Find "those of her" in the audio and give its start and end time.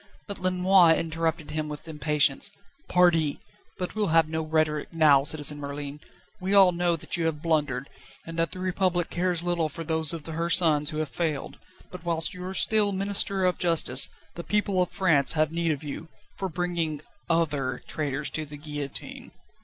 9.83-10.49